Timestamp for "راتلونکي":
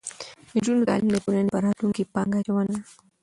1.65-2.03